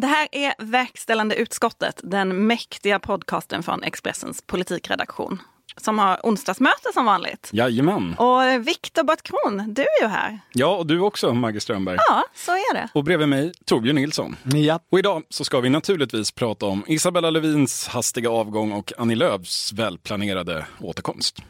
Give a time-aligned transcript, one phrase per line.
[0.00, 5.42] Det här är Verkställande utskottet, den mäktiga podcasten från Expressens politikredaktion.
[5.76, 7.50] Som har onsdagsmöte som vanligt.
[7.52, 8.14] Jajamän.
[8.18, 10.40] Och Viktor Bartkron, du är ju här.
[10.52, 11.96] Ja, och du också, Maggie Strömberg.
[12.08, 12.88] Ja, så är det.
[12.94, 14.36] Och bredvid mig, Torbjörn Nilsson.
[14.44, 14.80] Ja.
[14.90, 19.72] Och idag så ska vi naturligtvis prata om Isabella Lövins hastiga avgång och Annie Lööfs
[19.72, 21.42] välplanerade återkomst.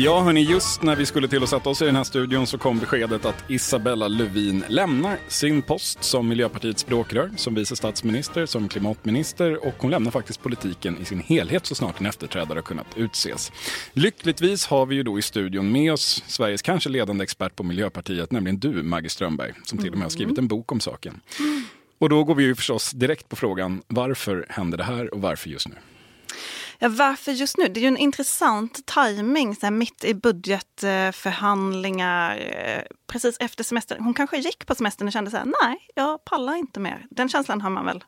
[0.00, 2.58] Ja, hörni, just när vi skulle till att sätta oss i den här studion så
[2.58, 8.68] kom beskedet att Isabella Lövin lämnar sin post som Miljöpartiets språkrör, som vice statsminister, som
[8.68, 12.86] klimatminister och hon lämnar faktiskt politiken i sin helhet så snart en efterträdare har kunnat
[12.96, 13.52] utses.
[13.92, 18.32] Lyckligtvis har vi ju då i studion med oss Sveriges kanske ledande expert på Miljöpartiet,
[18.32, 21.20] nämligen du, Maggie Strömberg, som till och med har skrivit en bok om saken.
[21.98, 25.50] Och då går vi ju förstås direkt på frågan, varför händer det här och varför
[25.50, 25.74] just nu?
[26.78, 27.68] Ja, varför just nu?
[27.68, 34.04] Det är ju en intressant timing så här, mitt i budgetförhandlingar, eh, precis efter semestern.
[34.04, 37.06] Hon kanske gick på semestern och kände så här, nej, jag pallar inte mer.
[37.10, 38.04] Den känslan har man väl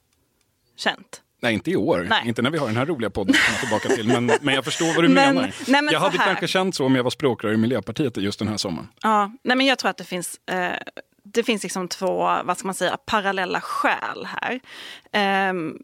[0.76, 1.22] känt.
[1.42, 2.06] Nej, inte i år.
[2.10, 2.28] Nej.
[2.28, 4.08] Inte när vi har den här roliga podden komma tillbaka till.
[4.08, 5.54] Men, men jag förstår vad du Men- menar.
[5.66, 6.26] nej, men jag hade här.
[6.26, 8.88] kanske känt så om jag var språkrör i Miljöpartiet just den här sommaren.
[9.02, 10.72] Ja, nej men jag tror att det finns, eh,
[11.24, 14.60] det finns liksom två, vad ska man säga, parallella skäl här.
[15.12, 15.76] Ehm,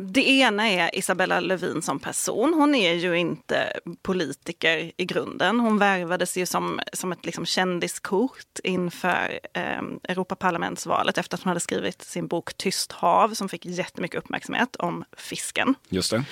[0.00, 2.54] det ena är Isabella Lövin som person.
[2.54, 5.60] Hon är ju inte politiker i grunden.
[5.60, 11.60] Hon värvades ju som, som ett liksom kändiskort inför eh, Europaparlamentsvalet efter att hon hade
[11.60, 15.74] skrivit sin bok Tyst hav som fick jättemycket uppmärksamhet om fisken.
[15.88, 16.24] Just det.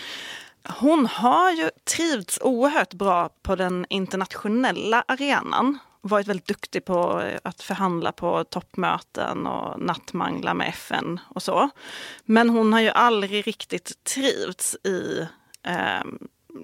[0.69, 5.79] Hon har ju trivts oerhört bra på den internationella arenan.
[6.01, 11.71] Varit väldigt duktig på eh, att förhandla på toppmöten och nattmangla med FN och så.
[12.25, 15.27] Men hon har ju aldrig riktigt trivts i,
[15.63, 16.05] eh,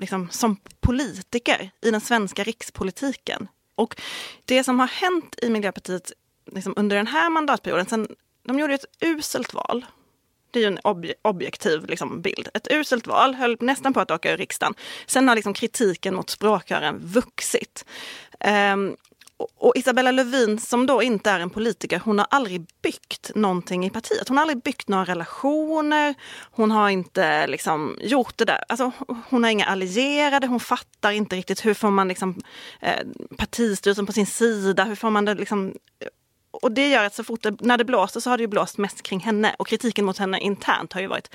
[0.00, 3.48] liksom, som politiker i den svenska rikspolitiken.
[3.74, 4.00] Och
[4.44, 6.12] det som har hänt i Miljöpartiet
[6.52, 8.08] liksom, under den här mandatperioden, sen
[8.46, 9.86] de gjorde ett uselt val
[10.54, 12.48] det är ju en ob objektiv liksom, bild.
[12.54, 14.74] Ett uselt val, höll nästan på att åka ur riksdagen.
[15.06, 17.84] Sen har liksom kritiken mot språkrören vuxit.
[18.72, 18.96] Um,
[19.58, 23.90] och- Isabella Lövin, som då inte är en politiker, hon har aldrig byggt någonting i
[23.90, 24.28] partiet.
[24.28, 26.14] Hon har aldrig byggt några relationer.
[26.50, 28.64] Hon har inte liksom gjort det där.
[28.68, 28.92] Alltså,
[29.30, 30.46] hon har inga allierade.
[30.46, 32.42] Hon fattar inte riktigt hur får man liksom,
[32.80, 33.00] eh,
[33.36, 34.84] partistyrelsen på sin sida.
[34.84, 35.74] Hur får man det liksom
[36.62, 38.78] och det gör att så fort det, när det blåser så har det ju blåst
[38.78, 39.54] mest kring henne.
[39.58, 41.30] Och kritiken mot henne internt har ju varit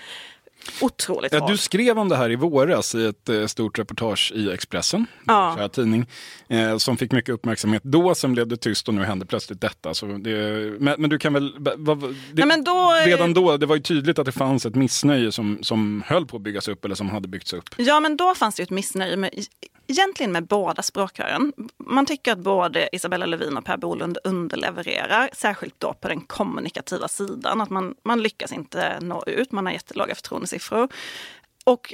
[0.81, 4.51] otroligt Ja, du skrev om det här i våras i ett eh, stort reportage i
[4.51, 5.55] Expressen, Ja.
[5.59, 5.67] ja.
[5.69, 6.05] tidning,
[6.49, 8.15] eh, som fick mycket uppmärksamhet då.
[8.15, 9.93] Sen blev det tyst och nu händer plötsligt detta.
[9.93, 10.31] Så det,
[10.79, 11.55] men, men du kan väl...
[11.59, 14.75] va- det, Nej, men då, redan då, det var ju tydligt att det fanns ett
[14.75, 17.69] missnöje som, som höll på att byggas upp eller som hade byggts upp.
[17.77, 19.45] Ja, men då fanns det ju ett missnöje med,
[19.87, 21.53] egentligen med båda språkrören.
[21.85, 27.07] Man tycker att både Isabella Lövin och Per Bolund underlevererar, särskilt då på den kommunikativa
[27.07, 27.61] sidan.
[27.61, 30.15] Att man, man lyckas inte nå ut, man har jättelåga
[30.49, 30.89] siffror.
[31.63, 31.93] Och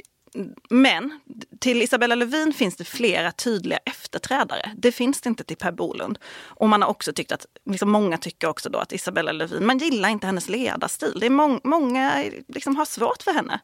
[0.70, 1.20] men
[1.60, 4.72] till Isabella Lövin finns det flera tydliga efterträdare.
[4.76, 6.18] Det finns det inte till Per Bolund.
[6.34, 9.78] Och man har också tyckt att, liksom många tycker också då att Isabella Lövin, man
[9.78, 11.16] gillar inte hennes ledarstil.
[11.20, 13.60] Det är må många liksom har svårt för henne.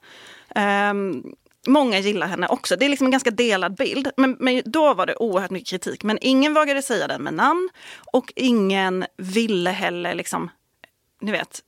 [0.90, 1.34] Um,
[1.66, 2.76] Många gillar henne också.
[2.76, 4.10] Det är liksom en ganska delad bild.
[4.16, 6.02] Men, men då var det oerhört mycket kritik.
[6.02, 7.68] Men ingen vågade säga den med namn.
[8.12, 10.50] Och ingen ville heller liksom,
[11.20, 11.62] ni vet,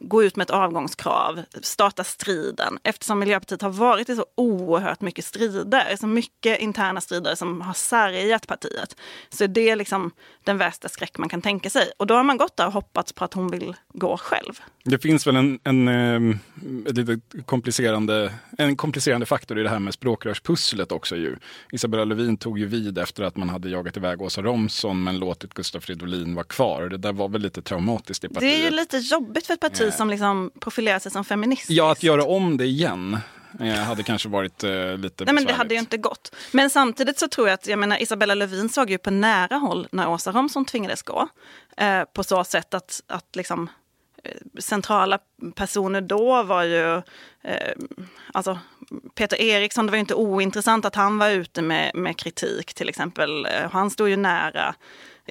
[0.00, 2.78] gå ut med ett avgångskrav, starta striden.
[2.82, 7.74] Eftersom Miljöpartiet har varit i så oerhört mycket strider, så mycket interna strider som har
[7.74, 8.96] sargat partiet.
[9.30, 10.10] Så det är liksom
[10.44, 11.90] den värsta skräck man kan tänka sig.
[11.96, 14.60] Och då har man gått där och hoppats på att hon vill gå själv.
[14.84, 16.36] Det finns väl en, en, eh,
[16.86, 21.16] ett litet komplicerande, en komplicerande faktor i det här med språkrörspusslet också.
[21.16, 21.36] Ju.
[21.72, 25.54] Isabella Lövin tog ju vid efter att man hade jagat iväg Åsa Romson men låtit
[25.54, 26.88] Gustaf Fridolin vara kvar.
[26.88, 28.40] Det där var väl lite traumatiskt i partiet.
[28.40, 31.70] Det är ju lite jobbigt för ett parti som liksom profilerar sig som feministiskt.
[31.70, 33.18] Ja, att göra om det igen
[33.60, 35.56] eh, hade kanske varit eh, lite Nej, men det besvärligt.
[35.56, 36.34] hade ju inte gått.
[36.52, 39.88] Men samtidigt så tror jag att jag menar, Isabella Lövin såg ju på nära håll
[39.92, 41.28] när Åsa Romson tvingades gå.
[41.76, 43.70] Eh, på så sätt att, att liksom,
[44.24, 45.18] eh, centrala
[45.54, 46.96] personer då var ju...
[47.42, 47.72] Eh,
[48.32, 48.58] alltså,
[49.14, 52.88] Peter Eriksson, det var ju inte ointressant att han var ute med, med kritik till
[52.88, 53.46] exempel.
[53.46, 54.74] Eh, han stod ju nära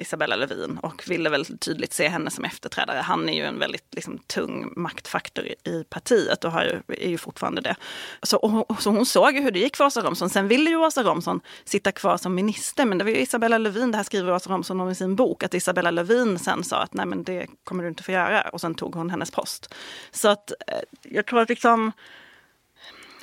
[0.00, 2.98] Isabella Lövin och ville väl tydligt se henne som efterträdare.
[2.98, 7.18] Han är ju en väldigt liksom, tung maktfaktor i, partiet och har ju, är ju
[7.18, 7.76] fortfarande det.
[8.22, 10.30] Så, och, så hon såg ju hur det gick för Åsa Romson.
[10.30, 13.90] Sen ville ju Åsa Romson sitta kvar som minister men det var ju Isabella Lövin,
[13.90, 16.94] det här skriver Åsa Romson om i sin bok, att Isabella Lövin sen sa att
[16.94, 19.74] nej men det kommer du inte få göra och sen tog hon hennes post.
[20.10, 21.92] Så att eh, jag tror att liksom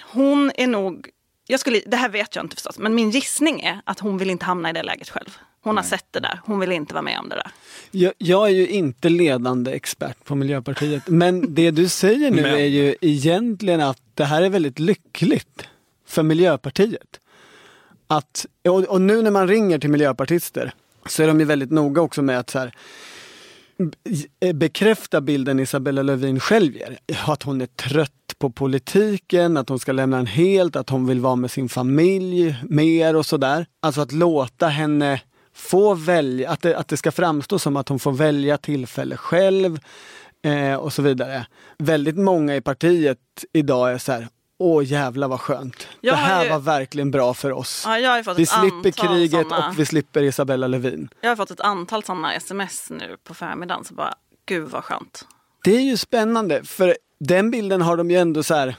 [0.02, 1.10] hon är nog
[1.48, 4.30] jag skulle, det här vet jag inte förstås, men min gissning är att hon vill
[4.30, 5.38] inte hamna i det läget själv.
[5.68, 5.84] Hon Nej.
[5.84, 7.52] har sett det där, hon vill inte vara med om det där.
[7.92, 12.54] Jag, jag är ju inte ledande expert på Miljöpartiet, men det du säger nu men.
[12.54, 15.68] är ju egentligen att det här är väldigt lyckligt
[16.08, 17.20] för Miljöpartiet.
[18.08, 20.74] Att, och, och nu när man ringer till miljöpartister
[21.06, 22.74] så är de ju väldigt noga också med att så här,
[24.54, 27.00] bekräfta bilden Isabella Lövin själv ger.
[27.28, 31.20] Att hon är trött på politiken, att hon ska lämna den helt, att hon vill
[31.20, 33.66] vara med sin familj mer och sådär.
[33.80, 35.22] Alltså att låta henne
[35.58, 39.80] få välja, att det, att det ska framstå som att hon får välja tillfälle själv
[40.44, 41.48] eh, och så vidare.
[41.78, 43.20] Väldigt många i partiet
[43.54, 44.28] idag är så här,
[44.60, 45.88] Åh jävla vad skönt.
[46.02, 46.50] Jag det här ju...
[46.50, 47.84] var verkligen bra för oss.
[47.88, 49.68] Ja, vi slipper kriget såna...
[49.68, 51.10] och vi slipper Isabella Lövin.
[51.22, 53.86] Jag har fått ett antal sådana sms nu på förmiddagen.
[53.86, 54.14] Så bara,
[54.46, 55.28] gud vad skönt.
[55.64, 58.76] Det är ju spännande för den bilden har de ju ändå så här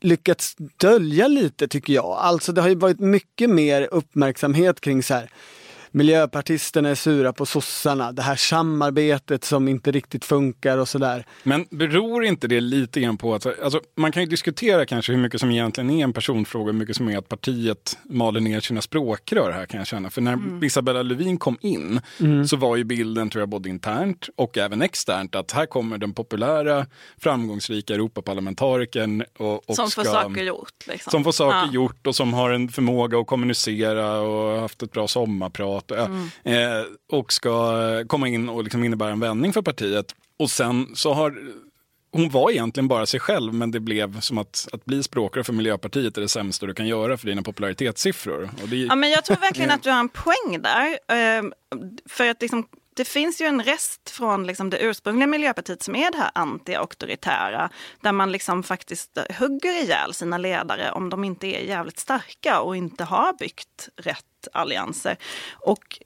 [0.00, 2.16] lyckats dölja lite tycker jag.
[2.18, 5.30] Alltså det har ju varit mycket mer uppmärksamhet kring så här
[5.92, 11.26] miljöpartisterna är sura på sossarna, det här samarbetet som inte riktigt funkar och sådär.
[11.42, 15.18] Men beror inte det lite grann på att, alltså, man kan ju diskutera kanske hur
[15.18, 18.82] mycket som egentligen är en personfråga, hur mycket som är att partiet maler ner sina
[18.82, 20.10] språkrör här kan jag känna.
[20.10, 20.64] För när mm.
[20.64, 22.46] Isabella Lövin kom in mm.
[22.46, 26.12] så var ju bilden, tror jag, både internt och även externt att här kommer den
[26.12, 26.86] populära,
[27.18, 30.86] framgångsrika Europaparlamentarikern och, och som får saker gjort.
[30.86, 31.10] Liksom.
[31.10, 31.72] Som får saker ja.
[31.72, 36.08] gjort och som har en förmåga att kommunicera och haft ett bra sommarprat moderat
[36.44, 36.80] mm.
[36.80, 40.14] eh, och ska komma in och liksom innebära en vändning för partiet.
[40.38, 41.34] Och sen så har
[42.12, 45.52] hon var egentligen bara sig själv men det blev som att, att bli språkrör för
[45.52, 48.50] Miljöpartiet är det sämsta du kan göra för dina popularitetssiffror.
[48.64, 48.76] Det...
[48.76, 50.98] ja, men jag tror verkligen att du har en poäng där.
[51.08, 51.52] Ehm,
[52.08, 56.10] för att liksom, det finns ju en rest från liksom det ursprungliga Miljöpartiet som är
[56.10, 57.70] det här anti-auktoritära.
[58.00, 62.76] Där man liksom faktiskt hugger ihjäl sina ledare om de inte är jävligt starka och
[62.76, 65.16] inte har byggt rätt allianser.
[65.54, 66.00] Och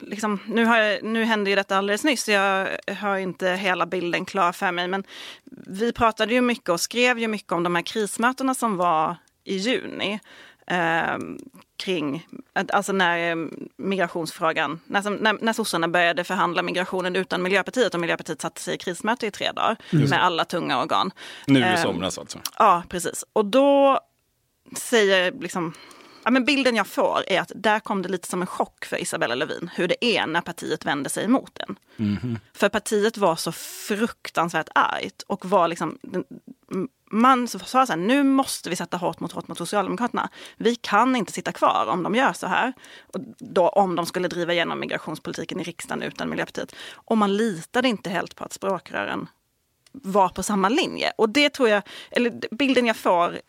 [0.00, 4.24] liksom, nu, har, nu hände ju detta alldeles nyss, så jag har inte hela bilden
[4.24, 4.88] klar för mig.
[4.88, 5.04] Men
[5.66, 9.56] vi pratade ju mycket och skrev ju mycket om de här krismötena som var i
[9.56, 10.20] juni.
[10.66, 11.18] Eh,
[11.76, 13.36] kring, alltså när eh,
[13.76, 18.78] migrationsfrågan, när, när, när sossarna började förhandla migrationen utan Miljöpartiet och Miljöpartiet satte sig i
[18.78, 20.10] krismöte i tre dagar mm.
[20.10, 21.10] med alla tunga organ.
[21.46, 22.38] Nu i eh, somras alltså?
[22.58, 23.24] Ja, precis.
[23.32, 24.00] Och då
[24.76, 25.74] säger liksom
[26.24, 29.02] Ja, men bilden jag får är att där kom det lite som en chock för
[29.02, 31.76] Isabella Lövin hur det är när partiet vände sig emot den.
[31.96, 32.38] Mm.
[32.54, 35.98] För partiet var så fruktansvärt argt och var liksom
[37.14, 40.28] man sa så här, nu måste vi sätta hårt mot hårt mot Socialdemokraterna.
[40.56, 42.72] Vi kan inte sitta kvar om de gör så här.
[43.02, 46.74] Och då om de skulle driva igenom migrationspolitiken i riksdagen utan Miljöpartiet.
[46.94, 49.28] Och man litade inte helt på att språkrören
[49.92, 51.12] var på samma linje.
[51.18, 53.40] Och det tror jag, eller bilden jag får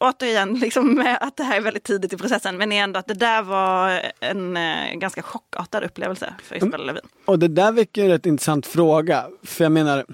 [0.00, 3.14] återigen, liksom med att det här är väldigt tidigt i processen, men ändå att det
[3.14, 6.86] där var en eh, ganska chockartad upplevelse för Isabella mm.
[6.86, 7.10] Lövin.
[7.24, 9.26] Och det där väcker en rätt intressant fråga.
[9.42, 10.06] För jag menar,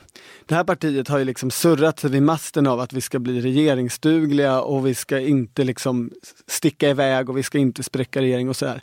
[0.46, 3.40] det här partiet har ju liksom surrat sig vid masten av att vi ska bli
[3.40, 6.10] regeringsdugliga och vi ska inte liksom
[6.46, 8.80] sticka iväg och vi ska inte spräcka regering och sådär.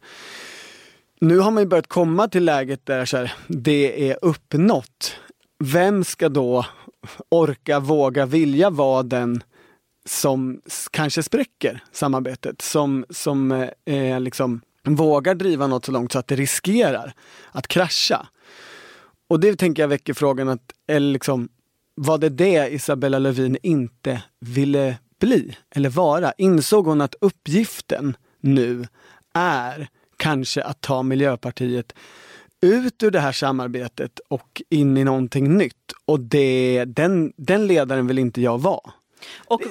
[1.19, 5.15] Nu har man ju börjat komma till läget där så här, det är uppnått.
[5.63, 6.65] Vem ska då
[7.29, 9.43] orka, våga, vilja vara den
[10.05, 16.19] som kanske spräcker samarbetet, som, som eh, eh, liksom vågar driva något så långt så
[16.19, 17.13] att det riskerar
[17.51, 18.27] att krascha.
[19.27, 21.49] Och det tänker jag väcker frågan att, eller liksom,
[21.95, 26.31] var det det Isabella Lövin inte ville bli eller vara?
[26.37, 28.87] Insåg hon att uppgiften nu
[29.33, 31.93] är kanske att ta Miljöpartiet
[32.61, 35.93] ut ur det här samarbetet och in i någonting nytt.
[36.05, 38.91] Och det, den, den ledaren vill inte jag vara.
[39.47, 39.61] Och,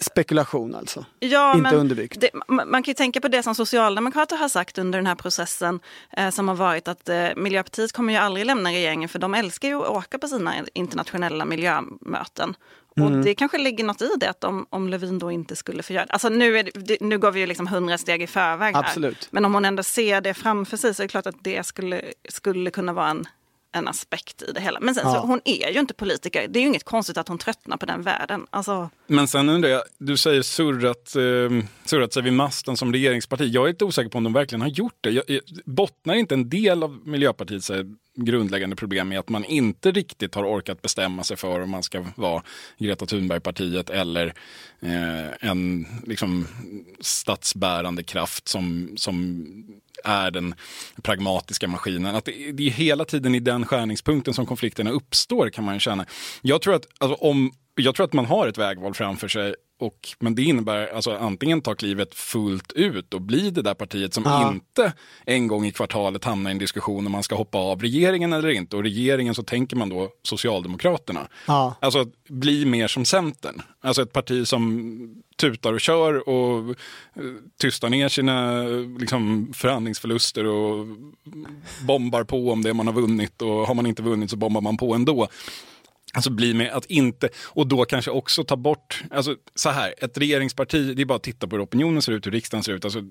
[0.00, 2.20] Spekulation alltså, ja, inte men underbyggt.
[2.20, 5.80] Det, man kan ju tänka på det som Socialdemokrater har sagt under den här processen
[6.12, 9.68] eh, som har varit att eh, Miljöpartiet kommer ju aldrig lämna regeringen för de älskar
[9.68, 12.56] ju att åka på sina internationella miljömöten.
[12.96, 13.12] Mm.
[13.18, 15.92] Och det kanske ligger något i det, att om, om Lövin då inte skulle få
[15.92, 16.06] göra.
[16.08, 18.82] Alltså nu, det, nu går vi ju liksom hundra steg i förväg här.
[18.82, 19.28] Absolut.
[19.30, 22.02] Men om hon ändå ser det framför sig så är det klart att det skulle,
[22.28, 23.26] skulle kunna vara en
[23.76, 24.80] en aspekt i det hela.
[24.80, 25.12] Men sen Ja.
[25.14, 26.48] så, hon är ju inte politiker.
[26.48, 28.46] Det är ju inget konstigt att hon tröttnar på den världen.
[28.50, 33.48] Alltså, Men sen undrar jag, du säger surrat, eh, surrat sig vid masten som regeringsparti.
[33.52, 35.10] Jag är lite osäker på om de verkligen har gjort det.
[35.10, 37.84] Jag, jag, bottnar inte en del av Miljöpartiets eh,
[38.16, 42.04] grundläggande problem med att man inte riktigt har orkat bestämma sig för om man ska
[42.16, 42.42] vara
[42.78, 44.26] Greta Thunberg-partiet eller
[44.80, 46.46] eh, en liksom,
[47.00, 49.46] statsbärande kraft som, som
[50.04, 50.54] är den
[51.02, 52.16] pragmatiska maskinen.
[52.16, 56.06] Att det, det är hela tiden i den skärningspunkten som konflikterna uppstår kan man känna.
[56.42, 60.08] Jag tror att, alltså, om, jag tror att man har ett vägval framför sig och,
[60.18, 64.22] men det innebär alltså antingen ta klivet fullt ut och bli det där partiet som
[64.26, 64.52] Ja.
[64.52, 64.92] inte
[65.24, 68.48] en gång i kvartalet hamnar i en diskussion om man ska hoppa av regeringen eller
[68.48, 68.76] inte.
[68.76, 71.28] Och regeringen så tänker man då Socialdemokraterna.
[71.46, 71.74] Ja.
[71.80, 73.62] Alltså bli mer som Centern.
[73.80, 76.74] Alltså ett parti som tutar och kör och eh,
[77.60, 78.62] tystar ner sina
[78.98, 80.86] liksom, förhandlingsförluster och
[81.86, 84.76] bombar på om det man har vunnit och har man inte vunnit så bombar man
[84.76, 85.28] på ändå.
[86.16, 90.18] Alltså bli med att inte, och då kanske också ta bort, alltså så här, ett
[90.18, 92.84] regeringsparti, det är bara att titta på hur opinionen ser ut, hur riksdagen ser ut,
[92.84, 93.02] alltså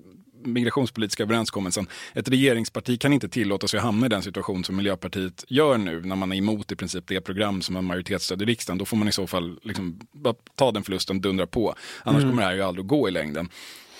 [0.44, 1.86] migrationspolitiska överenskommelsen.
[2.14, 6.00] Ett regeringsparti kan inte tillåta sig att hamna i den situation som Miljöpartiet gör nu
[6.00, 8.78] när man är emot i princip det program som har majoritetsstöd i riksdagen.
[8.78, 11.74] Då får man i så fall liksom bara ta den förlusten, dundra på.
[12.02, 13.48] Annars kommer det här ju aldrig att gå i längden.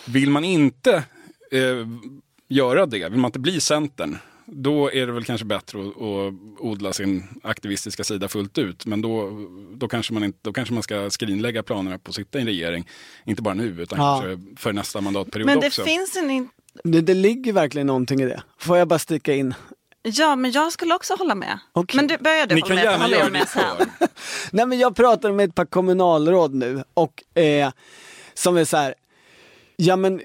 [0.06, 1.04] Vill man inte
[1.50, 1.86] eh,
[2.48, 6.34] göra det, vill man inte bli Centern, då är det väl kanske bättre att, att
[6.60, 8.86] odla sin aktivistiska sida fullt ut.
[8.86, 9.30] Men då,
[9.74, 12.46] då, kanske man inte, då kanske man ska skrinlägga planerna på att sitta i en
[12.46, 12.88] regering.
[13.24, 14.20] Inte bara nu, utan Ja.
[14.22, 15.84] kanske för nästa mandatperiod men det också.
[15.84, 16.30] finns en...
[16.30, 16.48] in-
[16.84, 18.42] Det, det ligger verkligen någonting i det.
[18.58, 19.54] Får jag bara sticka in?
[20.02, 21.58] Ja, men jag skulle också hålla med.
[21.72, 21.96] Okej.
[21.96, 24.08] Men du började Ni hålla kan med, gärna jag med det sen.
[24.50, 27.70] Nej men jag pratar med ett par kommunalråd nu och eh,
[28.34, 28.94] som är så här,
[29.76, 30.20] ja men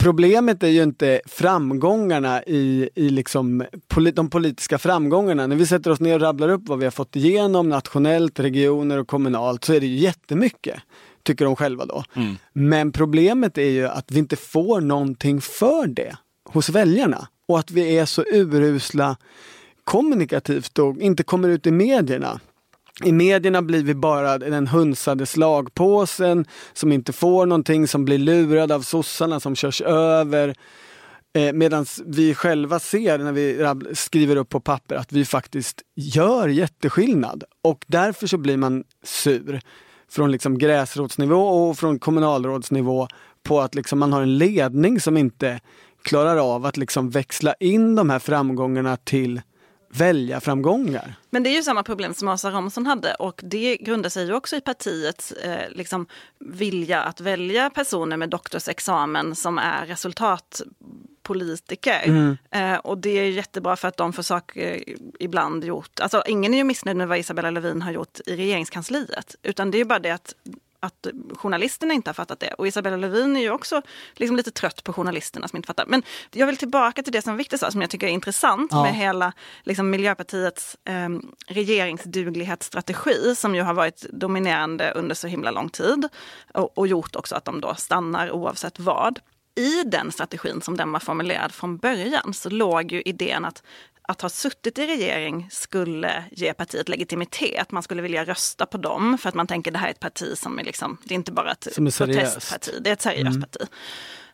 [0.00, 5.46] problemet är ju inte framgångarna i, i liksom poli, de politiska framgångarna.
[5.46, 8.98] När vi sätter oss ner och rabblar upp vad vi har fått igenom nationellt, regioner
[8.98, 10.80] och kommunalt så är det ju jättemycket.
[11.22, 12.04] Tycker de själva då.
[12.52, 17.28] Men problemet är ju att vi inte får någonting för det hos väljarna.
[17.48, 19.16] Och att vi är så urusla
[19.84, 22.40] kommunikativt och inte kommer ut i medierna.
[23.04, 28.72] I medierna blir vi bara den hunsade slagpåsen som inte får någonting, som blir lurad
[28.72, 30.54] av sossarna, som körs över.
[31.34, 36.48] Eh, Medan vi själva ser när vi skriver upp på papper att vi faktiskt gör
[36.48, 37.44] jätteskillnad.
[37.62, 39.60] Och därför så blir man sur
[40.10, 43.08] från liksom gräsrotsnivå och från kommunalrådsnivå
[43.42, 45.60] på att liksom man har en ledning som inte
[46.02, 49.40] klarar av att liksom växla in de här framgångarna till
[49.92, 51.14] väljarframgångar.
[51.30, 54.32] Men det är ju samma problem som Åsa Romson hade och det grundar sig ju
[54.32, 56.06] också i partiets eh, liksom,
[56.38, 62.36] vilja att välja personer med doktorsexamen som är resultatpolitiker.
[62.50, 64.84] Eh, och det är jättebra för att de får saker
[65.18, 66.00] ibland gjort.
[66.00, 69.36] Alltså ingen är ju missnöjd med vad Isabella Lövin har gjort i regeringskansliet.
[69.42, 70.34] Utan det är bara det att
[70.80, 71.06] att
[71.36, 72.52] journalisterna inte har fattat det.
[72.52, 73.82] Och Isabella Lövin är ju också
[74.16, 75.84] liksom lite trött på journalisterna som inte fattar.
[75.86, 78.82] Men jag vill tillbaka till det som Victor sa, som jag tycker är intressant Ja.
[78.82, 79.32] med hela
[79.64, 81.08] liksom, Miljöpartiets eh,
[81.46, 86.08] regeringsduglighetsstrategi som ju har varit dominerande under så himla lång tid
[86.54, 89.18] och, och gjort också att de då stannar oavsett vad.
[89.54, 93.62] I den strategin som den var formulerad från början så låg ju idén att
[94.10, 97.70] att ha suttit i regering skulle ge partiet legitimitet.
[97.70, 100.38] Man skulle vilja rösta på dem för att man tänker det här är ett parti
[100.38, 102.34] som är liksom, det är inte bara ett Som är seriöst.
[102.34, 103.68] protestparti, det är ett seriöst parti.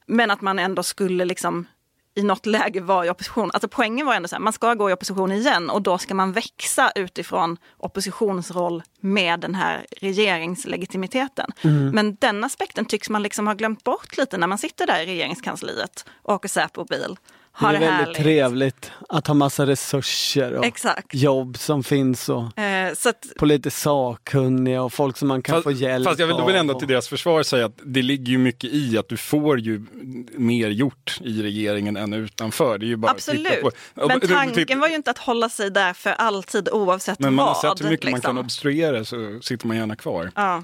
[0.07, 1.67] Men att man ändå skulle liksom
[2.15, 3.51] i något läge vara i opposition.
[3.53, 6.15] Alltså poängen var ändå så här, man ska gå i opposition igen och då ska
[6.15, 11.51] man växa utifrån oppositionsroll med den här regeringslegitimiteten.
[11.93, 15.07] Men den aspekten tycks man liksom ha glömt bort lite när man sitter där i
[15.07, 17.17] regeringskansliet och åker Säpo-bil.
[17.61, 18.17] Det är det, väldigt härligt.
[18.17, 21.15] trevligt att ha massa resurser och Exakt.
[21.15, 25.65] jobb som finns och Eh, så att, politiskt sakkunniga och folk som man kan Fast,
[25.65, 28.03] få hjälp fast jag vill, då vill av ändå till deras försvar säga att det
[28.03, 29.83] ligger ju mycket i att du får ju
[30.37, 32.79] mer gjort i regeringen än utanför.
[32.79, 33.61] Det är ju bara att absolut.
[33.63, 37.35] På, Men Typ- tanken var ju inte att hålla sig där för alltid oavsett Men
[37.35, 37.57] man vad.
[37.57, 38.37] har sett hur mycket man liksom.
[38.37, 40.31] kan obstruera så sitter man gärna kvar.
[40.35, 40.63] Ja.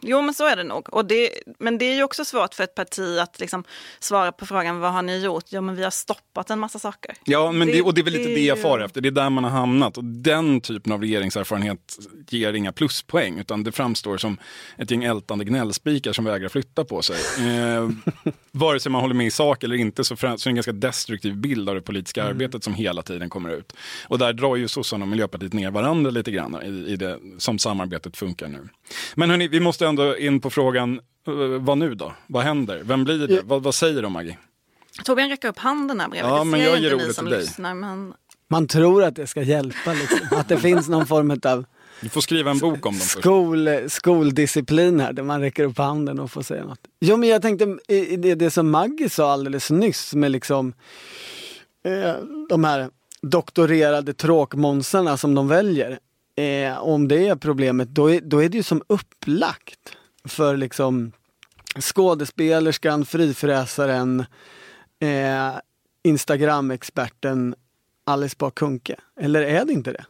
[0.00, 0.94] Jo men så är det nog.
[0.94, 3.64] Och det, men det är ju också svårt för ett parti att liksom
[4.00, 5.44] svara på frågan vad har ni gjort?
[5.48, 7.14] Ja men vi har stoppat en massa saker.
[7.24, 9.00] Ja, men det, och det är väl lite det det jag far efter.
[9.00, 9.98] Det är där man har hamnat.
[9.98, 11.98] Och den typen av regeringserfarenhet
[12.28, 14.38] ger inga pluspoäng, utan det framstår som
[14.78, 17.16] ett gäng ältande gnällspikar som vägrar flytta på sig.
[17.56, 17.88] Eh,
[18.52, 20.54] vare sig man håller med i sak eller inte så, fram, så är det en
[20.56, 22.32] ganska destruktiv bild av det politiska Mm.
[22.36, 23.72] arbetet som hela tiden kommer ut.
[24.08, 27.58] Och där drar ju sossarna och Miljöpartiet ner varandra lite grann i, i det som
[27.58, 28.68] samarbetet funkar nu.
[29.14, 32.12] Men hörni, vi måste ändå in på frågan, eh, vad nu då?
[32.26, 32.80] Vad händer?
[32.84, 33.34] Vem blir det?
[33.34, 33.40] Ja.
[33.44, 34.38] Vad, vad säger de, Maggie?
[35.04, 36.30] Torbjörn räcker upp handen här bredvid.
[36.30, 37.40] Ja, men jag ger ordet som till dig.
[37.40, 37.74] lyssnar.
[37.74, 38.14] Men
[38.48, 40.18] Man tror att det ska hjälpa, liksom.
[40.38, 41.64] att det finns någon form av
[42.00, 46.20] Du får skriva en bok om dem skol, skoldisciplin här där man räcker upp handen
[46.20, 46.80] och får säga något.
[47.00, 47.78] Jo men jag tänkte
[48.18, 50.72] det, det som Maggie sa alldeles nyss med liksom
[51.84, 52.14] eh,
[52.48, 52.90] de här
[53.22, 55.98] doktorerade tråkmånsarna som de väljer.
[56.36, 61.12] Eh, om det är problemet då är, då är det ju som upplagt för liksom
[61.80, 64.24] skådespelerskan, frifräsaren,
[65.00, 65.52] eh,
[66.02, 67.54] Instagram-experten
[68.04, 68.96] Alice Bah Kuhnke.
[69.20, 70.04] Eller är det inte det?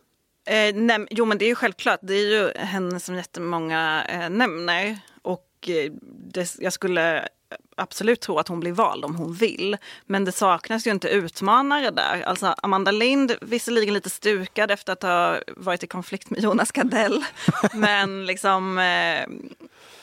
[0.47, 4.31] Eh, nej, jo men det är ju självklart, det är ju henne som jättemånga eh,
[4.31, 4.99] nämner.
[5.23, 5.93] Och eh,
[6.33, 7.29] det, jag skulle
[7.77, 9.77] absolut tro att hon blir vald om hon vill.
[10.07, 12.23] Men det saknas ju inte utmanare där.
[12.23, 17.25] Alltså Amanda Lind, visserligen lite stukad efter att ha varit i konflikt med Jonas Gardell.
[17.75, 19.27] men liksom eh,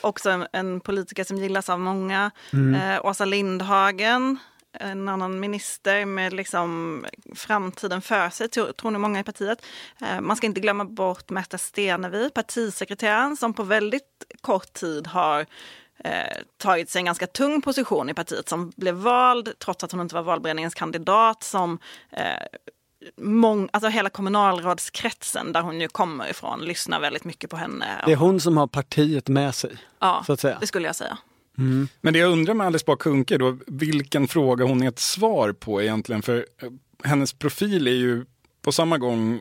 [0.00, 2.30] också en, en politiker som gillas av många.
[2.52, 4.38] Eh, Åsa Lindhagen,
[4.80, 7.04] en annan minister med liksom
[7.34, 9.66] framtiden för sig, tror, tror nog många i partiet.
[10.00, 15.46] Eh, man ska inte glömma bort Märta Stenevi, partisekreteraren som på väldigt kort tid har
[15.98, 16.10] eh,
[16.56, 20.14] tagit sig en ganska tung position i partiet som blev vald trots att hon inte
[20.14, 21.78] var valberedningens kandidat som
[22.10, 22.22] eh,
[23.16, 27.86] mång, alltså hela kommunalrådskretsen där hon ju kommer ifrån lyssnar väldigt mycket på henne.
[28.06, 29.76] Det är hon som har partiet med sig.
[29.98, 30.58] ja, så att säga.
[30.60, 31.18] det skulle jag säga.
[32.00, 35.52] Men det jag undrar med Alice Bah Kuhnke då, vilken fråga hon är ett svar
[35.52, 36.22] på egentligen.
[36.22, 36.70] För eh,
[37.04, 38.24] hennes profil är ju
[38.62, 39.40] på samma gång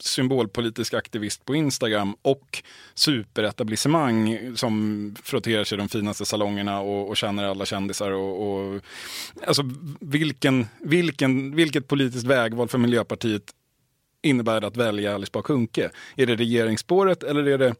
[0.00, 2.62] symbolpolitisk aktivist på Instagram och
[2.94, 8.10] superetablissemang som frotterar sig i de finaste salongerna och, och känner alla kändisar.
[8.10, 8.80] Och, och,
[9.46, 9.62] alltså
[10.00, 13.42] vilken, vilken, vilket politiskt vägval för Miljöpartiet
[14.22, 15.90] innebär det att välja Alice Bah Kuhnke?
[16.16, 17.74] Är det regeringsspåret eller är det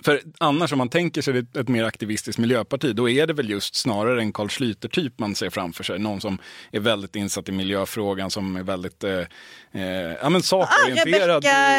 [0.00, 3.50] för annars om man tänker sig ett, ett mer aktivistiskt miljöparti, då är det väl
[3.50, 5.98] just snarare en Carl Schlüter-typ man ser framför sig.
[5.98, 6.38] Någon som
[6.72, 9.18] är väldigt insatt i miljöfrågan, som är väldigt eh,
[9.72, 9.82] eh,
[10.22, 11.44] ja, men Ah, sakorienterad.
[11.44, 11.78] Rebecka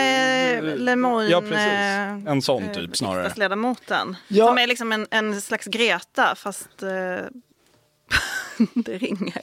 [0.72, 2.28] eh, Lemoyne, Ja, precis.
[2.28, 3.20] En sån eh, typ snarare.
[3.24, 4.16] riksdagsledamoten.
[4.28, 4.48] Ja.
[4.48, 6.90] Som är liksom en, en slags Greta fast eh,
[8.76, 9.42] det ringer.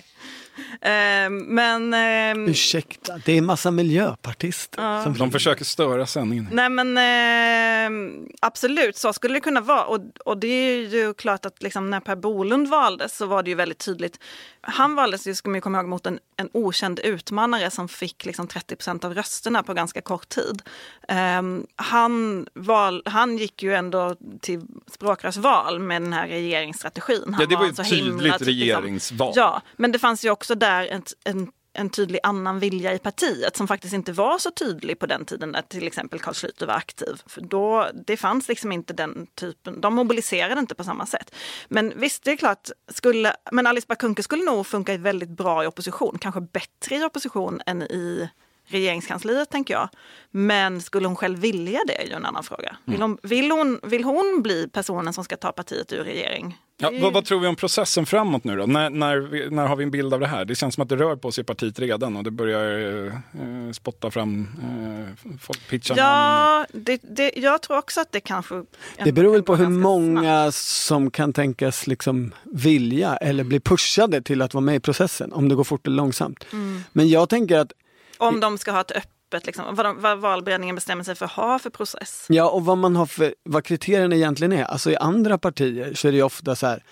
[0.80, 5.02] Eh, men eh, Ursäkta, det är massa miljöpartister.
[5.02, 6.48] Som De försöker störa sändningen.
[6.52, 8.10] Nej men eh,
[8.40, 9.84] absolut, så skulle det kunna vara.
[9.84, 13.50] Och, och det är ju klart att liksom, när Per Bolund valdes så var det
[13.50, 14.18] ju väldigt tydligt.
[14.60, 18.24] Han valdes ju, ska man ju komma ihåg, mot en, en okänd utmanare som fick
[18.24, 20.62] liksom 30 procent av rösterna på ganska kort tid.
[21.08, 21.42] Eh,
[21.76, 24.60] han, val, han gick ju ändå till
[24.92, 27.22] språkrörsval med den här regeringsstrategin.
[27.24, 29.33] Han Ja, det var ju en så ett tydligt himla, liksom- regeringsval.
[29.37, 33.56] Ja, men det fanns ju också där en, en en tydlig annan vilja i partiet
[33.56, 36.74] som faktiskt inte var så tydlig på den tiden när till exempel Carl Schlüter var
[36.74, 37.22] aktiv.
[37.26, 41.34] För då, det fanns liksom inte den typen, de mobiliserade inte på samma sätt.
[41.68, 45.64] Men visst, det är klart, skulle, men Alice Bah Kuhnke skulle nog funka väldigt bra
[45.64, 48.28] i opposition, kanske bättre i opposition än i
[48.68, 49.88] regeringskansliet tänker jag.
[50.31, 52.76] Men skulle hon själv vilja det är ju en annan fråga.
[52.85, 56.57] Vill hon, vill hon, vill hon bli personen som ska ta partiet ur regering?
[56.81, 58.66] Ja, vad, vad tror vi om processen framåt nu då?
[58.66, 60.44] När, när, när har vi en bild av det här?
[60.44, 63.07] Det känns som att det rör på sig i partiet redan och det börjar eh,
[63.07, 65.96] eh, spotta fram eh, folk pitchar.
[65.96, 68.64] Ja, det, det, jag tror också att det kanske...
[69.04, 69.83] Det beror väl på hur ganska snabbt.
[69.83, 75.33] många som kan tänkas liksom vilja eller bli pushade till att vara med i processen,
[75.33, 76.46] om det går fort eller långsamt.
[76.52, 76.81] Mm.
[76.92, 77.72] Men jag tänker att,
[78.18, 81.33] Om de ska ha ett öppet, liksom, vad, de, vad valberedningen bestämmer sig för att
[81.33, 82.26] ha för process.
[82.28, 84.64] ja och vad man har för, vad kriterierna egentligen är.
[84.64, 86.83] Alltså i andra partier så är det ofta så här,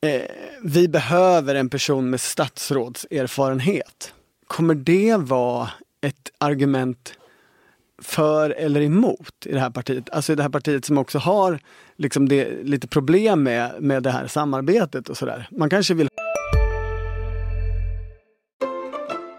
[0.00, 0.22] eh,
[0.62, 4.12] vi behöver en person med statsrådserfarenhet.
[4.46, 7.14] Kommer det vara ett argument
[8.02, 10.10] för eller emot i det här partiet?
[10.10, 11.58] Alltså i det här partiet som också har
[11.96, 15.48] liksom det, lite problem med, med det här samarbetet och sådär.
[15.50, 16.08] Man kanske vill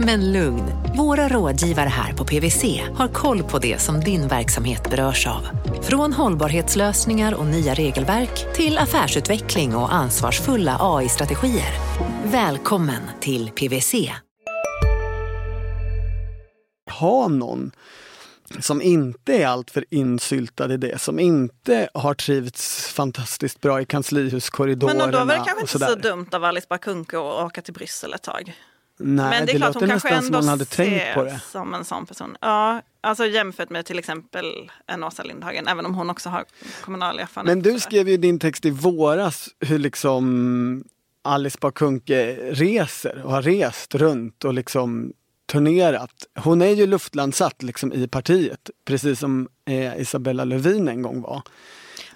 [0.00, 0.64] Men lugn,
[0.96, 5.48] våra rådgivare här på PWC har koll på det som din verksamhet berörs av.
[5.82, 11.72] Från hållbarhetslösningar och nya regelverk till affärsutveckling och ansvarsfulla AI-strategier.
[12.24, 13.94] Välkommen till PWC.
[17.00, 17.72] ha någon
[18.60, 23.86] som inte är alltför insyltad i det, som inte har trivts fantastiskt bra i Men
[23.86, 25.06] kanslihuskorridorerna.
[25.06, 28.14] då var det kanske inte så dumt av Alice Bah Kuhnke att åka till Bryssel
[28.14, 28.54] ett tag.
[28.98, 31.24] Nej, Men det är klart låter hon kanske nästan som ändå hon hade tänkt på
[31.24, 31.40] det.
[31.52, 32.36] som en sån person.
[32.40, 36.44] Ja, alltså jämfört med till exempel en Åsa Lindhagen, även om hon också har
[36.84, 37.56] kommunal erfarenhet.
[37.56, 40.84] Men du skrev ju din text i våras hur liksom
[41.24, 45.12] Alice Bah Kuhnke reser och har rest runt och liksom
[45.52, 46.26] turnerat.
[46.38, 51.42] Hon är ju luftlandsatt liksom i partiet, precis som eh, Isabella Lövin en gång var.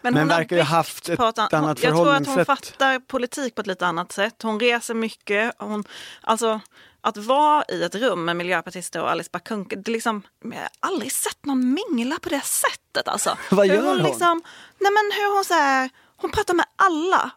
[0.02, 2.46] Men, men verkar ju ha haft ett an annat Jag tror att hon förhållningssätt.
[2.46, 4.42] fattar politik på ett lite annat sätt.
[4.42, 5.54] Hon reser mycket.
[5.58, 5.84] Hon,
[6.20, 6.60] alltså,
[7.00, 10.68] att vara i ett rum med miljöpartister och Alice Bah Kuhnke, det liksom, jag har
[10.80, 13.08] aldrig sett någon mingla på det sättet.
[13.08, 13.36] Alltså.
[13.50, 13.98] Vad Hur gör hon?
[13.98, 14.42] Liksom,
[14.78, 17.30] nej men hur hon, så här, hon pratar med alla.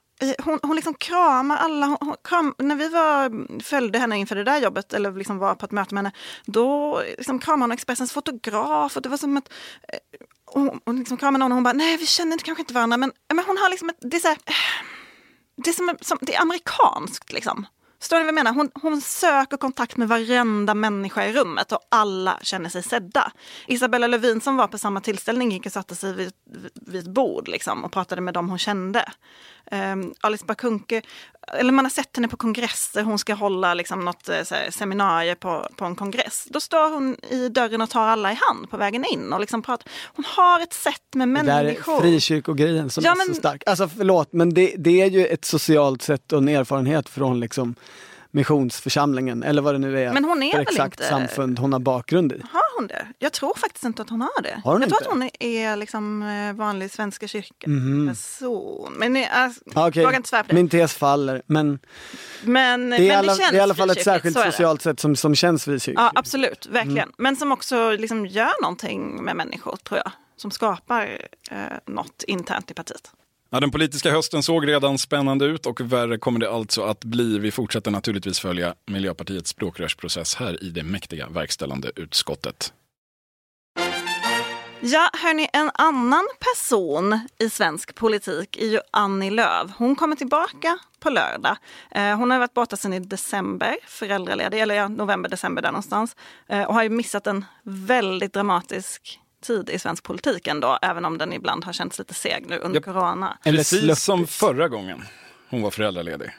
[0.43, 1.85] Hon, hon liksom kramar alla.
[1.85, 3.31] Hon, hon kram, när vi var,
[3.63, 7.01] följde henne inför det där jobbet, eller liksom var på ett möte med henne, då
[7.17, 8.95] liksom kramade hon Expressens fotograf.
[8.95, 9.49] Och det var som att
[10.53, 12.97] hon, hon liksom kramade någon och hon bara, nej vi känner inte, kanske inte varandra,
[12.97, 14.37] men, men hon har liksom ett, det är så här,
[15.63, 17.65] det är, som, som, det är amerikanskt liksom.
[17.99, 18.53] Förstår ni vad jag menar?
[18.53, 23.31] Hon, hon söker kontakt med varenda människa i rummet och alla känner sig sedda.
[23.67, 26.33] Isabella Lövin som var på samma tillställning gick och satte sig vid,
[26.73, 29.11] vid ett bord liksom, och pratade med dem hon kände.
[29.71, 31.01] Um, Alice Bah Kuhnke,
[31.47, 35.35] eller man har sett henne på kongresser, hon ska hålla liksom, något eh, här, seminarium
[35.39, 36.47] på, på en kongress.
[36.49, 39.33] Då står hon i dörren och tar alla i hand på vägen in.
[39.33, 39.91] Och liksom pratar.
[40.15, 42.01] Hon har ett sätt med Det där är människor.
[42.01, 43.63] frikyrkogrejen som Ja, är men- så stark.
[43.65, 47.75] Alltså förlåt, men det, det är ju ett socialt sätt och en erfarenhet från liksom
[48.33, 51.73] missionsförsamlingen eller vad det nu är Men hon är för väl exakt inte- samfund hon
[51.73, 52.41] har bakgrund i.
[52.51, 53.07] Har hon det?
[53.19, 54.61] Jag tror faktiskt inte att hon har det.
[54.63, 55.09] Har hon jag tror inte?
[55.29, 58.93] att hon är liksom eh, vanlig Svenska kyrkan person.
[58.97, 60.05] Men eh, alltså, Ja, okej.
[60.05, 60.55] vågar inte svära på det.
[60.55, 61.79] Min tes faller, men
[62.43, 64.51] men, det är, men alla, känns det är i alla fall ett särskilt det.
[64.51, 65.99] socialt sätt som, som känns frikyrkligt.
[65.99, 66.65] Ja, absolut.
[66.71, 66.97] Verkligen.
[66.97, 67.13] Mm.
[67.17, 70.11] Men som också liksom gör någonting med människor, tror jag.
[70.37, 73.11] Som skapar eh, något internt i partiet.
[73.53, 77.39] Ja, den politiska hösten såg redan spännande ut och värre kommer det alltså att bli.
[77.39, 82.73] Vi fortsätter naturligtvis följa Miljöpartiets språkrörsprocess här i det mäktiga verkställande utskottet.
[84.81, 89.71] Ja, hörni, en annan person i svensk politik är ju Annie Lööf.
[89.77, 91.57] Hon kommer tillbaka på lördag.
[91.91, 96.15] Eh, hon har varit borta sedan i december, föräldraledig, eller ja, november, december där någonstans.
[96.47, 101.17] Eh, och har ju missat en väldigt dramatisk tid i svensk politik ändå, även om
[101.17, 102.85] den ibland har känts lite seg nu under Japp.
[102.85, 103.37] corona.
[103.43, 105.03] Precis som förra gången
[105.49, 106.29] hon var föräldraledig.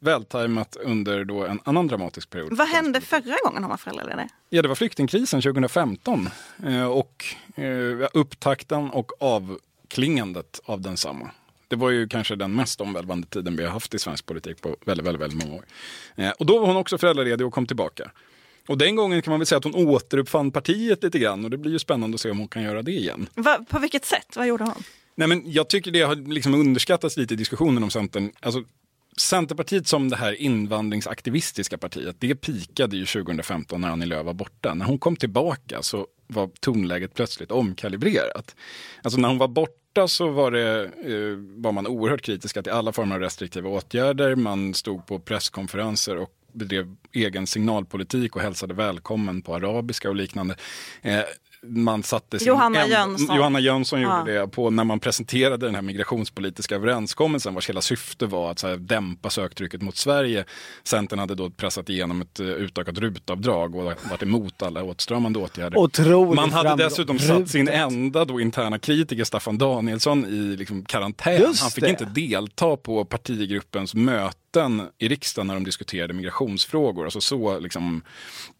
[0.00, 2.56] Vältajmat under då en annan dramatisk period.
[2.56, 4.28] Vad hände förra gången hon var föräldraledig?
[4.48, 6.28] Ja, det var flyktingkrisen 2015
[6.66, 11.30] eh, och eh, upptakten och avklingandet av densamma.
[11.68, 14.76] Det var ju kanske den mest omvälvande tiden vi har haft i svensk politik på
[14.84, 15.64] väldigt, väldigt, väldigt många år.
[16.16, 18.10] Eh, och då var hon också föräldraledig och kom tillbaka.
[18.68, 21.56] Och den gången kan man väl säga att hon återuppfann partiet lite grann och det
[21.58, 23.28] blir ju spännande att se om hon kan göra det igen.
[23.34, 24.36] Va, på vilket sätt?
[24.36, 24.82] Vad gjorde hon?
[25.14, 28.32] Nej, men jag tycker det har liksom underskattats lite i diskussionen om Centern.
[28.40, 28.62] Alltså,
[29.16, 34.74] Centerpartiet som det här invandringsaktivistiska partiet, det pikade ju 2015 när Annie Lööf var borta.
[34.74, 38.56] När hon kom tillbaka så var tonläget plötsligt omkalibrerat.
[39.02, 42.92] Alltså när hon var borta så var, det, eh, var man oerhört kritiska till alla
[42.92, 44.34] former av restriktiva åtgärder.
[44.34, 50.56] Man stod på presskonferenser och bedrev egen signalpolitik och hälsade välkommen på arabiska och liknande.
[51.02, 51.20] Eh,
[51.66, 53.36] man satte sin Johanna en- Jönsson.
[53.36, 54.40] Johanna Jönsson gjorde Ja.
[54.42, 58.68] det på när man presenterade den här migrationspolitiska överenskommelsen vars hela syfte var att så
[58.68, 60.44] här, dämpa söktrycket mot Sverige.
[60.84, 65.78] Centern hade då pressat igenom ett uh, utökat rutavdrag och varit emot alla åtstramande åtgärder.
[65.78, 71.40] Otroligt Man hade dessutom satt sin enda då interna kritiker Staffan Danielsson i liksom karantän.
[71.40, 71.90] Just Han fick det.
[71.90, 73.94] inte delta på partigruppens
[74.54, 77.04] möten i riksdagen när de diskuterade migrationsfrågor.
[77.04, 78.02] Alltså så liksom,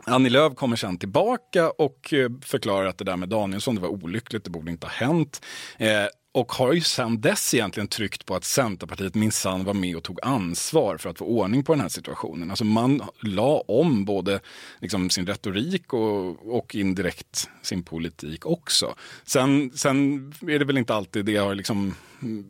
[0.04, 3.88] Annie Lööf kommer sen tillbaka och eh, förklarar att det där med Danielsson det var
[3.88, 5.44] olyckligt, det borde inte ha hänt.
[5.78, 10.02] Eh, och har ju sen dess egentligen tryckt på att Centerpartiet minsann var med och
[10.02, 12.50] tog ansvar för att få ordning på den här situationen.
[12.50, 14.40] Alltså man la om både
[14.80, 18.94] liksom sin retorik och, och indirekt sin politik också.
[19.24, 21.94] Sen, sen är det väl inte alltid det har liksom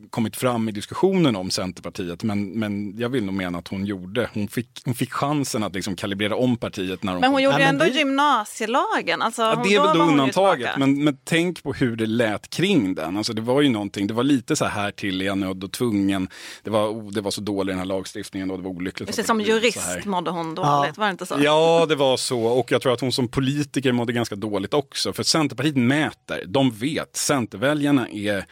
[0.09, 4.29] kommit fram i diskussionen om Centerpartiet, men, men jag vill nog mena att hon gjorde,
[4.33, 7.43] hon fick, hon fick chansen att liksom kalibrera om partiet när hon Men hon kom
[7.43, 9.21] gjorde Ja, ändå det- gymnasielagen.
[9.21, 12.95] Alltså, Ja, det är väl då undantaget, men, men tänk på hur det lät kring
[12.95, 13.17] den.
[13.17, 15.71] Alltså, det var ju någonting, det var lite så här till är jag nödd och
[15.71, 16.27] tvungen.
[16.63, 19.07] Det var, oh, det var så dålig den här lagstiftningen och det var olyckligt.
[19.09, 21.35] Precis som jurist mådde hon dåligt, var det inte så?
[21.39, 22.41] Ja, det var så.
[22.41, 25.13] Och jag tror att hon som politiker mådde ganska dåligt också.
[25.13, 28.45] För Centerpartiet mäter, de vet, Centerväljarna är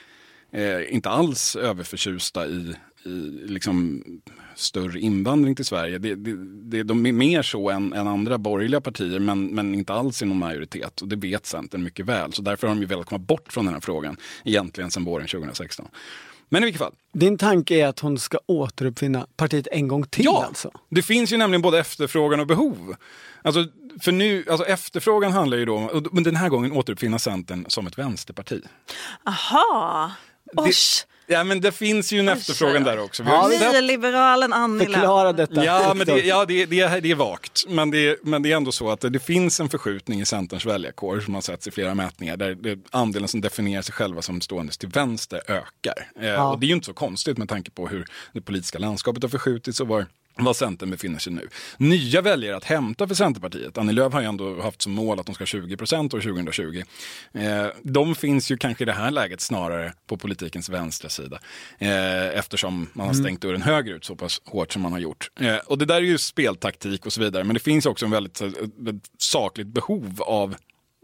[0.53, 3.09] eh, inte alls överförtjusta i, i
[3.47, 4.03] liksom
[4.55, 5.97] större invandring till Sverige.
[5.97, 9.93] Det, det, det, de är mer så än, än andra borgerliga partier, men, men inte
[9.93, 11.01] alls i någon majoritet.
[11.01, 12.33] Och det vet Centern mycket väl.
[12.33, 15.27] Så därför har de ju velat komma bort från den här frågan, egentligen sedan våren
[15.27, 15.87] 2016.
[16.49, 20.25] Men i vilket fall, Din tanke är att hon ska återuppfinna partiet en gång till
[20.25, 20.71] Ja, alltså?
[20.89, 22.95] det finns ju nämligen både efterfrågan och behov.
[23.41, 23.65] Alltså,
[24.01, 27.87] för nu, alltså efterfrågan handlar ju då om, men den här gången återuppfinna Centern som
[27.87, 28.61] ett vänsterparti.
[29.25, 30.11] Aha!
[30.55, 31.05] Osh!
[31.27, 33.23] Ja, men det finns ju en efterfrågan där också.
[33.23, 34.85] Vi Ja, Nyliberalen Annie.
[34.85, 35.65] Förklara detta.
[35.65, 37.65] Ja, men det, ja det, det, det är vagt.
[37.67, 40.65] Men det, men det är ändå så att det, det finns en förskjutning i Centerns
[40.65, 44.41] väljarkår som har setts i flera mätningar där det, andelen som definierar sig själva som
[44.41, 46.11] stående till vänster ökar.
[46.21, 49.23] Eh, Och det är ju inte så konstigt med tanke på hur det politiska landskapet
[49.23, 51.49] har förskjutits och var var Centern befinner sig nu.
[51.77, 53.77] Nya väljare att hämta för Centerpartiet.
[53.77, 56.19] Annie Lööf har ju ändå haft som mål att de ska ha 20 procent år
[56.21, 56.83] 2020.
[57.33, 61.39] Eh, de finns ju kanske i det här läget snarare på politikens vänstra sida.
[61.79, 65.29] Eh, eftersom man har stängt dörren högerut så pass hårt som man har gjort.
[65.39, 67.43] Eh, och det där är ju speltaktik och så vidare.
[67.43, 70.55] Men det finns också en väldigt, så- ett sakligt behov av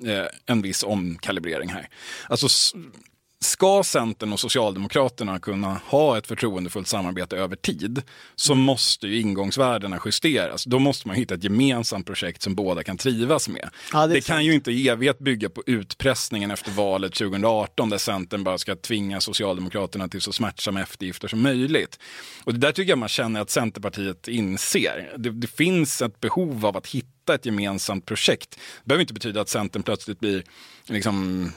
[0.06, 1.90] eh, en viss omkalibrering här.
[2.30, 2.48] Alltså
[3.42, 8.02] Ska Centern och Socialdemokraterna kunna ha ett förtroendefullt samarbete över tid
[8.36, 8.64] så Mm.
[8.66, 10.64] måste ju ingångsvärdena justeras.
[10.66, 13.70] Då måste man hitta ett gemensamt projekt som båda kan trivas med.
[13.94, 17.98] Ja, det det kan ju inte i evighet bygga på utpressningen efter valet 2018 där
[17.98, 22.00] Centern bara ska tvinga Socialdemokraterna till så smärtsamma eftergifter som möjligt.
[22.44, 25.14] Och det där tycker jag man känner att Centerpartiet inser.
[25.18, 28.50] Det, det finns ett behov av att hitta ett gemensamt projekt.
[28.52, 30.44] Det behöver inte betyda att Centern plötsligt blir
[30.86, 31.52] liksom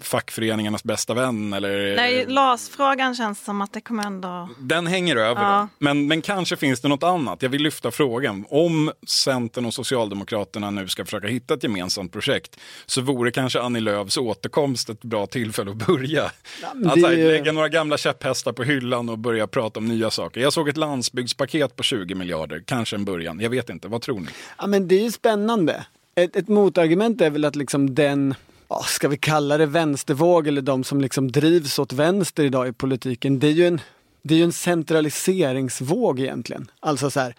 [0.00, 4.48] fackföreningarnas bästa vän eller Nej, LAS-frågan känns som att det kommer ändå...
[4.58, 5.42] den hänger över.
[5.42, 5.68] Ja.
[5.78, 7.42] Men, men kanske finns det något annat.
[7.42, 8.44] Jag vill lyfta frågan.
[8.48, 12.56] Om Centern och Socialdemokraterna nu ska försöka hitta ett gemensamt projekt
[12.86, 16.24] så vore kanske Annie Lööfs återkomst ett bra tillfälle att börja.
[16.24, 20.10] att det så här, lägga några gamla käpphästar på hyllan och börja prata om nya
[20.10, 20.40] saker.
[20.40, 23.40] Jag såg ett landsbygdspaket på 20 miljarder, kanske en början.
[23.40, 24.28] Jag vet inte, vad tror ni?
[24.58, 25.84] Ja men det är ju spännande.
[26.14, 28.34] Ett, ett motargument är väl att liksom den,
[28.68, 32.72] ja, ska vi kalla det vänstervåg eller de som liksom drivs åt vänster idag i
[32.72, 33.38] politiken.
[33.38, 33.80] Det är ju en,
[34.22, 36.70] det är ju en centraliseringsvåg egentligen.
[36.80, 37.34] Alltså så här,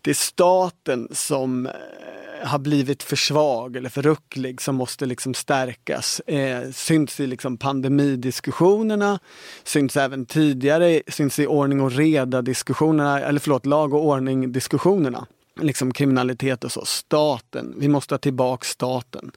[0.00, 1.72] det är staten som eh,
[2.42, 6.20] har blivit för svag eller för rucklig som måste liksom stärkas.
[6.20, 9.18] Eh, syns i liksom pandemidiskussionerna,
[9.64, 15.26] syns även tidigare, syns i ordning och reda diskussionerna, eller förlåt, lag och ordning diskussionerna.
[15.60, 16.84] Liksom kriminalitet och så.
[16.84, 19.32] Staten, vi måste ha tillbaka staten.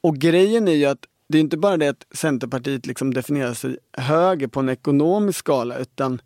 [0.00, 3.76] Och grejen är ju att det är inte bara det att Centerpartiet liksom definierar sig
[3.92, 6.20] höger på en ekonomisk skala utan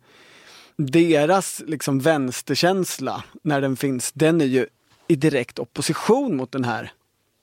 [0.77, 4.67] deras liksom vänsterkänsla, när den finns, den är ju
[5.07, 6.91] i direkt opposition mot den här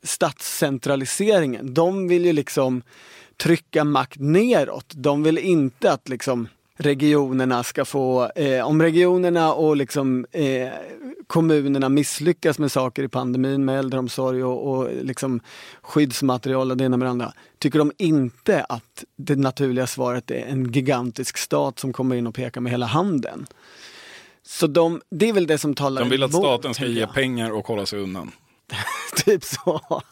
[0.02, 1.74] statscentraliseringen.
[1.74, 2.82] De vill ju liksom
[3.36, 4.92] trycka makt neråt.
[4.96, 10.68] De vill inte att liksom regionerna ska få, eh, om regionerna och liksom, eh,
[11.26, 15.40] kommunerna misslyckas med saker i pandemin med äldreomsorg och, och liksom
[15.82, 17.32] skyddsmaterial och det ena med det andra.
[17.58, 22.34] Tycker de inte att det naturliga svaret är en gigantisk stat som kommer in och
[22.34, 23.46] pekar med hela handen.
[24.42, 27.50] Så de, det är väl det som talar De vill att staten ska ge pengar
[27.50, 28.32] och hålla sig undan.
[29.24, 30.02] typ så.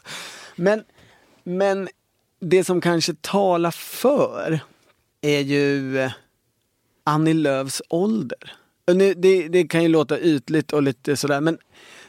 [0.57, 0.85] Men,
[1.45, 1.89] men
[2.41, 4.61] det som kanske talar för
[5.21, 6.13] är ju eh,
[7.05, 8.53] Annie Lööfs ålder.
[9.17, 11.59] Det, det kan ju låta ytligt och lite sådär men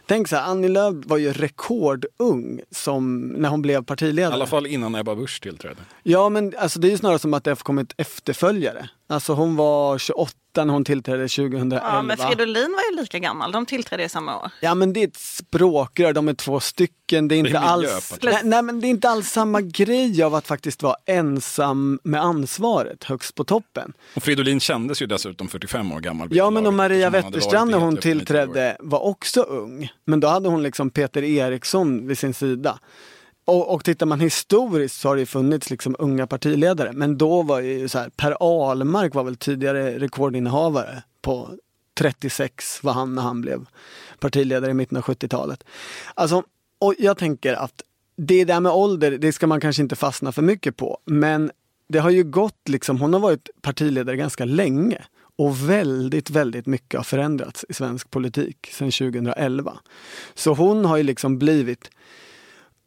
[0.06, 4.34] tänk så här, Annie Lööf var ju rekordung som, när hon blev I partiledare.
[4.34, 5.82] alla fall innan Ebba Busch tillträdde.
[6.04, 8.89] Ja men alltså det är ju snarare som att det har kommit efterföljare.
[9.08, 11.82] Alltså hon var 28 när hon tillträdde 2011.
[11.86, 13.52] Ja, men Fridolin var ju lika gammal.
[13.52, 14.52] De tillträdde i samma år.
[14.60, 17.28] Ja men det är ett språkrör, de är två stycken.
[17.28, 20.24] Det är inte, Det är alls, nej, nej men det är inte alls samma grej
[20.24, 23.94] av att faktiskt vara ensam med ansvaret högst på toppen.
[24.16, 26.28] Och Fridolin kändes ju dessutom 45 år gammal.
[26.32, 28.16] Ja men och Maria Wetterstrand när hon det i 90 år.
[28.16, 29.92] tillträdde var också ung.
[30.06, 32.80] Men då hade hon liksom Peter Eriksson vid sin sida.
[33.45, 36.91] Och, och tittar man historiskt så har det ju funnits liksom unga partiledare.
[36.93, 41.49] Men då var ju så här, Per Ahlmark var väl tidigare rekordinnehavare på
[41.93, 43.65] 36 var han när han blev
[44.19, 45.63] partiledare i mitten av 70-talet.
[46.13, 46.43] Alltså,
[46.80, 47.82] och jag tänker att
[48.15, 50.99] det där med ålder, det ska man kanske inte fastna för mycket på.
[51.06, 51.51] Men
[51.88, 55.04] det har ju gått liksom, hon har varit partiledare ganska länge.
[55.36, 59.80] Och väldigt, väldigt mycket har förändrats i svensk politik sedan 2011.
[60.34, 61.89] Så hon har ju liksom blivit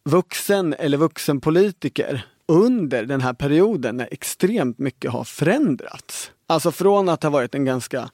[0.04, 6.30] vuxen eller vuxenpolitiker under den här perioden när extremt mycket har förändrats.
[6.46, 8.10] Alltså från att ha varit en ganska,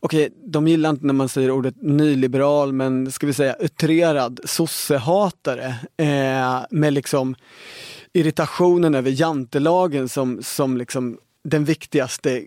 [0.00, 5.74] okej, de gillar inte när man säger ordet nyliberal, men ska vi säga utrerad sossehatare
[5.96, 7.34] eh, med liksom
[8.12, 12.44] irritationen över jantelagen som, som liksom den viktigaste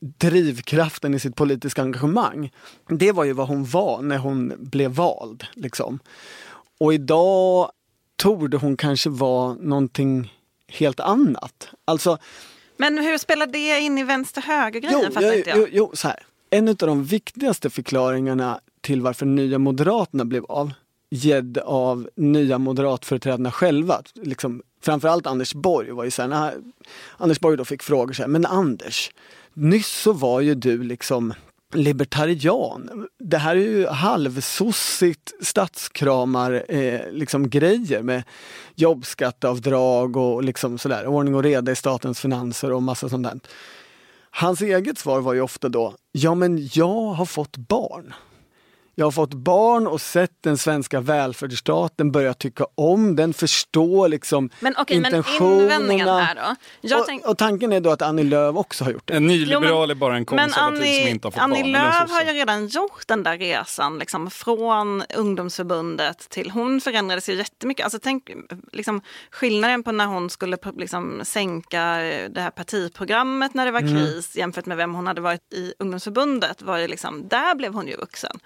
[0.00, 2.52] drivkraften i sitt politiska engagemang.
[2.88, 5.44] Det var ju vad hon var när hon blev vald.
[5.54, 5.98] Liksom.
[6.80, 7.70] Och idag
[8.18, 10.32] torde hon kanske vara någonting
[10.68, 11.68] helt annat.
[11.84, 12.18] Alltså,
[12.76, 15.00] Men hur spelar det in i vänster-höger-grejen?
[15.04, 15.58] jo, fattar jo, inte jag.
[15.58, 16.22] jo, jo, så här.
[16.50, 20.72] En av de viktigaste förklaringarna till varför Nya Moderaterna blev av,
[21.10, 24.02] gedd av nya moderatföreträdarna själva.
[24.14, 26.54] Liksom, framförallt Anders Borg var ju så här, när
[27.16, 29.10] Anders Borg då fick frågor så här, men Anders,
[29.54, 31.34] nyss så var ju du liksom
[31.74, 33.08] libertarian.
[33.18, 38.22] Det här är ju halvsossigt statskramar eh, liksom grejer med
[38.74, 43.40] jobbskatteavdrag och liksom sådär, ordning och reda i statens finanser och massa sånt där.
[44.30, 48.14] Hans eget svar var ju ofta då, ja men jag har fått barn.
[48.98, 54.50] Jag har fått barn och sett den svenska välfärdsstaten, börja tycka om den, förstå liksom
[54.60, 55.78] Men okej, intentionerna.
[55.78, 56.54] men här då?
[56.80, 59.14] Jag och, tänk- och tanken är då att Annie Lööf också har gjort det.
[59.14, 61.64] En nyliberal Jo, men- är bara en konservativ som Annie, inte har fått Annie barn.
[61.66, 62.24] en Lööf har sosse.
[62.24, 66.50] ju redan gjort den där resan liksom, från ungdomsförbundet till...
[66.50, 67.84] Hon förändrades ju jättemycket.
[67.84, 68.30] Alltså, tänk,
[68.72, 73.80] liksom, skillnaden på när hon skulle liksom, sänka eh, det här partiprogrammet när det var
[73.80, 76.62] kris jämfört med vem hon hade varit i ungdomsförbundet.
[76.62, 78.38] Var ju liksom, där blev hon ju vuxen.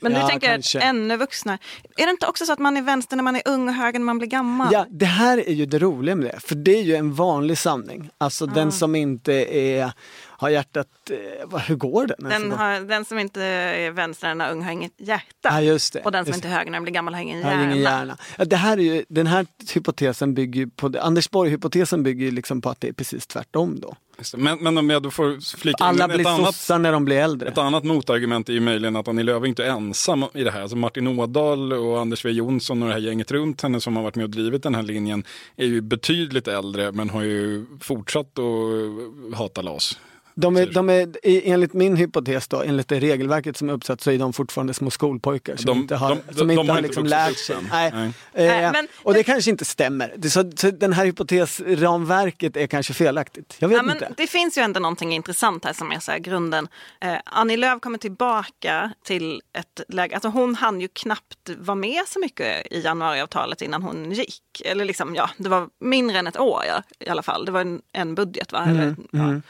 [0.00, 0.78] Men Ja, du tänker kanske.
[0.80, 1.58] ännu vuxnare.
[1.96, 3.98] Är det inte också så att man är vänster när man är ung och höger
[3.98, 4.68] när man blir gammal?
[4.72, 7.58] Ja, det här är ju det roliga med det, för det är ju en vanlig
[7.58, 8.10] sanning.
[8.18, 8.54] Alltså Ah.
[8.54, 9.92] den som inte är,
[10.40, 12.28] har hjärtat, eh, hur går den?
[12.28, 15.48] Den, har, den som inte är vänster ung har inget hjärta.
[15.48, 16.00] Ja, just det.
[16.00, 17.64] och den som just inte är höger när den blir gammal har ingen hjärna.
[17.64, 18.18] ingen hjärna.
[18.38, 22.30] Ja, det här är ju, den här hypotesen bygger ju på, Anders Borg-hypotesen bygger ju
[22.30, 23.96] liksom på att det är precis tvärtom då.
[24.36, 27.04] Men, men om jag då får flika in Alla ett blir annat sossar när de
[27.04, 27.48] blir äldre.
[27.48, 30.62] Ett annat motargument är ju möjligen att Annie Lööf inte är ensam i det här.
[30.62, 34.02] Alltså Martin Ådahl och Anders W Jonsson och det här gänget runt henne som har
[34.02, 35.24] varit med och drivit den här linjen
[35.56, 39.98] är ju betydligt äldre men har ju fortsatt att hata LAS.
[40.40, 44.00] De är, de är, i- enligt min hypotes då, enligt det regelverket som är uppsatt
[44.00, 46.68] så är de fortfarande små skolpojkar som De- inte har, de- som de inte har
[46.68, 47.56] har inte liksom lärt sig.
[47.70, 47.90] Nej.
[47.94, 48.06] Nej.
[48.32, 50.14] Eh, Nej, men- och det kanske inte stämmer.
[50.16, 53.56] Det, så, så den här hypotesramverket är kanske felaktigt.
[53.58, 54.12] Jag vet Ja, men inte.
[54.16, 56.68] det finns ju ändå någonting intressant här som är så här grunden.
[57.00, 62.02] Eh, Annie Lööf kommer tillbaka till ett läge, alltså hon hann ju knappt vara med
[62.06, 64.42] så mycket i januariavtalet innan hon gick.
[64.64, 67.44] Eller liksom, ja, det var mindre än ett år ja, i alla fall.
[67.44, 68.64] Det var en, en budget va?
[68.68, 69.40] Eller, ja.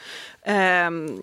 [0.48, 1.22] Ehm,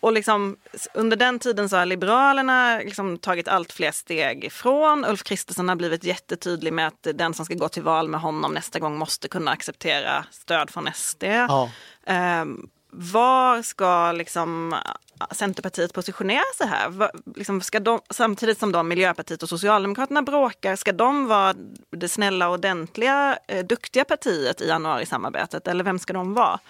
[0.00, 0.56] och liksom,
[0.94, 5.04] under den tiden så har Liberalerna liksom tagit allt fler steg ifrån.
[5.04, 8.54] Ulf Kristersson har blivit jättetydlig med att den som ska gå till val med honom
[8.54, 11.24] nästa gång måste kunna acceptera stöd från SD.
[11.24, 11.70] Ja.
[12.06, 14.76] Ehm, var ska liksom
[15.30, 16.88] Centerpartiet positionera sig här?
[16.88, 21.54] Va, liksom ska de, samtidigt som då Miljöpartiet och Socialdemokraterna bråkar, ska de vara
[21.90, 25.68] det snälla, ordentliga, eh, duktiga partiet i januarisamarbetet?
[25.68, 26.60] Eller vem ska de vara?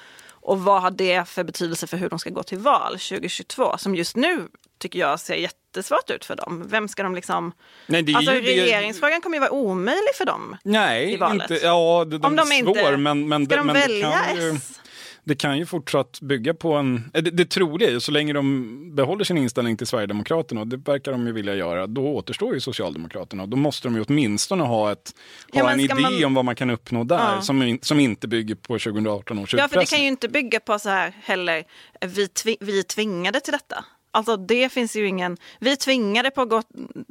[0.43, 3.79] Och vad har det för betydelse för hur de ska gå till val 2022?
[3.79, 6.65] Som just nu tycker jag ser jättesvårt ut för dem.
[6.67, 7.53] Vem ska de liksom...
[7.87, 10.57] Nej, det Alltså det- regeringsfrågan kommer ju vara omöjlig för dem.
[10.65, 11.51] Nej, i valet.
[11.51, 14.25] inte, ja, den Om de är inte- svår men, men, Ska de men välja
[14.55, 14.81] S?
[15.25, 17.11] Det kan ju fortsatt bygga på en...
[17.15, 20.67] eh, Det, det troliga är ju så länge de behåller sin inställning till Sverigedemokraterna, och
[20.67, 23.43] det verkar de ju vilja göra, då återstår ju Socialdemokraterna.
[23.43, 25.15] Och då måste de ju åtminstone ha, ett,
[25.53, 27.41] Ja, ha men en idé man- om vad man kan uppnå där, Ja.
[27.43, 29.99] som, som inte bygger på 2018 års Ja, för det utpressning.
[29.99, 31.65] kan ju inte bygga på så här heller,
[32.07, 33.85] vi, tvi, vi är tvingade till detta.
[34.15, 36.63] Alltså det finns ju ingen, vi tvingade på att gå,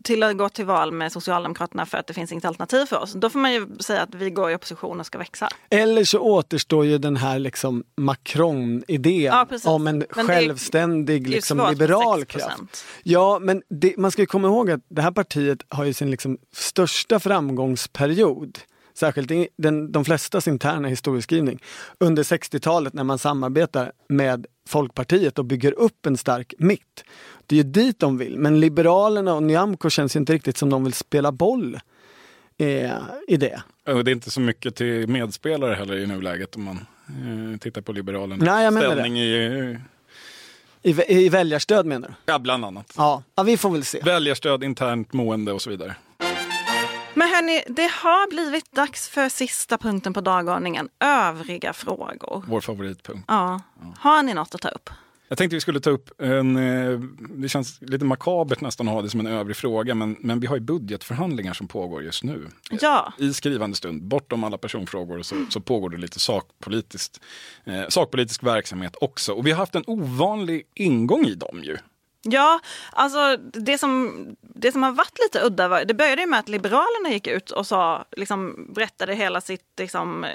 [0.03, 3.13] till att gå till val med Socialdemokraterna för att det finns inget alternativ för oss.
[3.13, 5.49] Då får man ju säga att vi går i opposition och ska växa.
[5.69, 11.67] Eller så återstår ju den här liksom Macron-idén Ja, om en Men självständig det liksom,
[11.69, 12.25] liberal 6%.
[12.25, 12.85] kraft.
[13.03, 16.11] Ja, men det, man ska ju komma ihåg att det här partiet har ju sin
[16.11, 18.59] liksom största framgångsperiod
[18.93, 21.59] särskilt i den, de flestas interna historieskrivning,
[21.99, 27.03] under 60-talet när man samarbetar med Folkpartiet och bygger upp en stark mitt.
[27.47, 30.69] Det är ju dit de vill, men Liberalerna och Nyamko känns ju inte riktigt som
[30.69, 31.79] de vill spela boll
[32.57, 32.91] eh,
[33.27, 33.61] i det.
[33.87, 36.75] Och det är inte så mycket till medspelare heller i nuläget om man
[37.53, 38.93] eh, tittar på Liberalernas Nej, jag menar det.
[38.95, 39.77] ställning i,
[40.83, 42.13] I, vä- I väljarstöd menar du?
[42.25, 42.93] ja, bland annat.
[42.97, 44.01] Ja, ja vi får väl se.
[44.05, 45.95] Väljarstöd, internt mående och så vidare.
[47.13, 52.43] Men hörni, det har blivit dags för sista punkten på dagordningen, övriga frågor.
[52.47, 53.25] Vår favoritpunkt.
[53.27, 53.61] Ja.
[53.99, 54.89] Har ni något att ta upp?
[55.31, 59.01] Jag tänkte vi skulle ta upp en, eh, det känns lite makabert nästan att ha
[59.01, 62.47] det som en övrig fråga, men, men vi har ju budgetförhandlingar som pågår just nu.
[62.81, 63.13] Ja.
[63.17, 67.19] I skrivande stund, bortom alla personfrågor, så, så pågår det lite sakpolitiskt,
[67.63, 69.33] eh, sakpolitisk verksamhet också.
[69.33, 71.77] Och vi har haft en ovanlig ingång i dem ju.
[72.23, 72.59] Ja,
[72.91, 76.49] alltså det som, det som har varit lite udda, var, det började ju med att
[76.49, 80.25] Liberalerna gick ut och sa, liksom, berättade hela sitt liksom,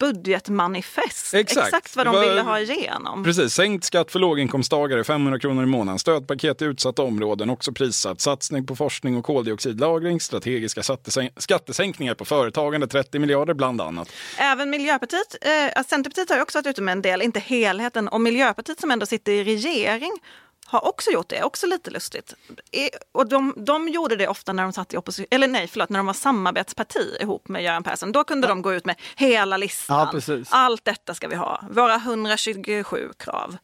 [0.00, 1.34] budgetmanifest.
[1.34, 1.96] Exakt.
[1.96, 3.24] vad Det de var- ville ha igenom.
[3.24, 8.20] Precis, sänkt skatt för låginkomsttagare, 500 kronor i månaden, stödpaket i utsatta områden, också prissatt,
[8.20, 14.12] satsning på forskning och koldioxidlagring, strategiska skattesänk- skattesänkningar på företagande, 30 miljarder bland annat.
[14.38, 15.36] Även Miljöpartiet,
[15.76, 18.90] eh, Centerpartiet har ju också varit ute med en del, inte helheten, och Miljöpartiet som
[18.90, 20.12] ändå sitter i regering
[20.74, 22.34] har också gjort det, också lite lustigt.
[22.72, 25.88] E- och de, de gjorde det ofta när de satt i opposition, eller nej förlåt,
[25.88, 28.12] när de var samarbetsparti ihop med Göran Persson.
[28.12, 29.98] Då kunde de gå ut med hela listan.
[29.98, 30.48] Ja, precis.
[30.50, 33.56] Allt detta ska vi ha, våra 127 krav.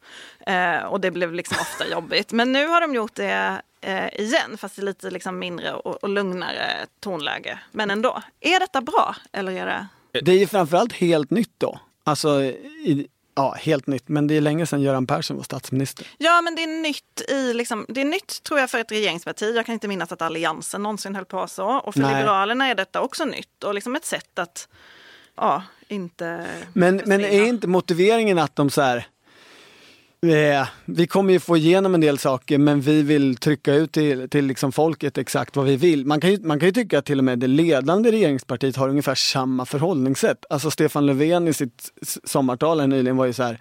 [0.47, 2.31] Eh, och det blev liksom ofta jobbigt.
[2.31, 6.09] Men nu har de gjort det eh, igen, fast i lite liksom mindre och, och
[6.09, 7.59] lugnare tonläge.
[7.71, 9.15] Men ändå, är detta bra?
[9.31, 9.87] Eller är det...
[10.21, 11.79] Det är ju framförallt helt nytt då.
[12.03, 13.07] Alltså, i,
[13.41, 14.09] ja, helt nytt.
[14.09, 16.07] Men det är länge sedan Göran Persson var statsminister.
[16.17, 19.55] Ja, men det är nytt i liksom, det är nytt tror jag för ett regeringsparti.
[19.55, 21.67] Jag kan inte minnas att Alliansen någonsin höll på så.
[21.67, 22.15] Och för Nej.
[22.15, 24.67] Liberalerna är detta också nytt och liksom ett sätt att
[25.37, 26.25] ja, inte
[26.73, 27.27] Men, men försvinna.
[27.27, 29.07] är inte motiveringen att de så här
[30.27, 34.29] eh, vi kommer ju få igenom en del saker men vi vill trycka ut till,
[34.29, 36.05] till liksom folket exakt vad vi vill.
[36.05, 38.89] Man kan, ju, man kan ju tycka att till och med det ledande regeringspartiet har
[38.89, 40.45] ungefär samma förhållningssätt.
[40.49, 41.91] Alltså Stefan Löfven i sitt
[42.23, 43.59] sommartal här nyligen var ju så här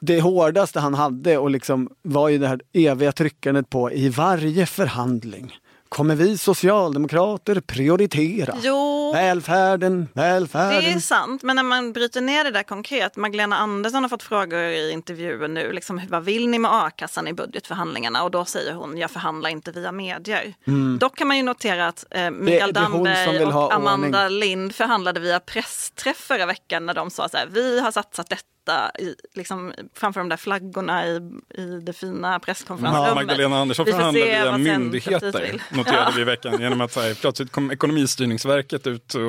[0.00, 4.66] det hårdaste han hade och liksom var ju det här eviga tryckandet på i varje
[4.66, 5.56] förhandling
[5.92, 9.12] kommer vi socialdemokrater prioritera Jo.
[9.12, 10.82] välfärden, välfärden.
[10.82, 13.16] Det är sant, men när man bryter ner det där konkret.
[13.16, 15.72] Magdalena Andersson har fått frågor i intervjuer nu.
[15.72, 18.22] Liksom, vad vill ni med a-kassan i budgetförhandlingarna?
[18.22, 20.54] Och då säger hon, jag förhandlar inte via medier.
[20.98, 25.40] Dock kan man ju notera att eh, Mikael det Damberg och Amanda Lind förhandlade via
[25.40, 28.51] pressträff förra veckan när de sa så här, vi har satsat detta
[28.98, 31.16] i, liksom, framför de där flaggorna i,
[31.54, 33.08] i det fina presskonferensrummet.
[33.08, 36.60] Ja, Magdalena Andersson se via myndigheter, noterade vi i veckan.
[36.60, 39.20] Genom att här, plötsligt kom Ekonomistyrningsverket ut och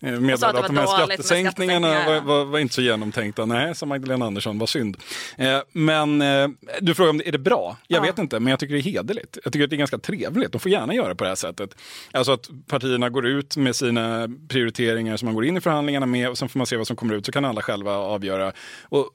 [0.00, 3.44] eh, meddelade att de här skattesänkningarna var, var, var inte så genomtänkta.
[3.46, 4.96] Nej, sa Magdalena Andersson, vad synd.
[5.38, 6.48] Eh, men eh,
[6.80, 7.76] du frågar om det är det bra?
[7.86, 8.02] Jag Ja.
[8.02, 9.38] vet inte, men jag tycker det är hederligt.
[9.44, 10.52] Jag tycker att det är ganska trevligt.
[10.52, 11.70] De får gärna göra på det här sättet.
[12.12, 16.28] Alltså att partierna går ut med sina prioriteringar som man går in i förhandlingarna med
[16.28, 18.52] och sen får man se vad som kommer ut så kan alla själva avgöra
[18.82, 19.10] och,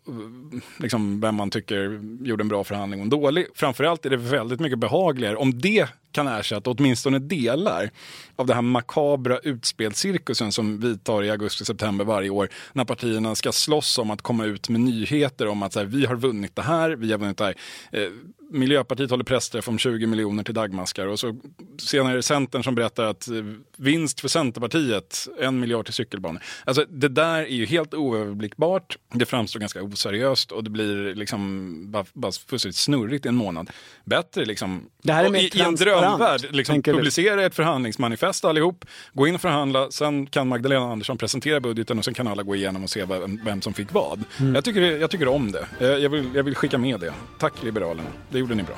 [0.77, 3.47] liksom, vem man tycker gjorde en bra förhandling och en dålig.
[3.55, 7.91] Framförallt är det väldigt mycket behagligare om det kan ersätta åtminstone delar
[8.35, 13.51] av det här makabra utspelscirkusen som vi tar i augusti-september varje år när partierna ska
[13.51, 16.61] slåss om att komma ut med nyheter om att så här, vi har vunnit det
[16.61, 17.55] här, vi har vunnit det här.
[17.91, 18.09] Eh,
[18.53, 21.35] Miljöpartiet håller pressträff om 20 miljoner till dagmaskar och så
[21.79, 23.35] senare är det Centern som berättar att eh,
[23.77, 26.41] vinst för Centerpartiet, en miljard till cykelbanor.
[26.63, 31.91] Alltså det där är ju helt oöverblickbart, det framstår ganska oseriöst och det blir liksom
[31.91, 33.69] bara, bara fullständigt snurrigt i en månad.
[34.05, 38.45] Bättre liksom, Det här är mer i, i en transparent, drömvärld, liksom, publicera ett förhandlingsmanifest
[38.45, 42.43] allihop, gå in och förhandla, sen kan Magdalena Andersson presentera budgeten och sen kan alla
[42.43, 44.23] gå igenom och se vem, vem som fick vad.
[44.39, 44.55] Mm.
[44.55, 45.65] Jag, tycker, jag tycker om det.
[45.79, 47.13] Eh, Jag vill, jag vill skicka med det.
[47.39, 48.75] Tack Liberalerna, det gjorde ni bra.